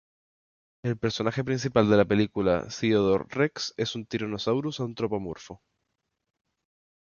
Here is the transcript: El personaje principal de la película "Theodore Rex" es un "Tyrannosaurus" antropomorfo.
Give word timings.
El 0.83 0.97
personaje 0.97 1.43
principal 1.43 1.87
de 1.87 1.95
la 1.95 2.05
película 2.05 2.65
"Theodore 2.69 3.25
Rex" 3.29 3.75
es 3.77 3.93
un 3.95 4.07
"Tyrannosaurus" 4.07 4.79
antropomorfo. 4.79 5.61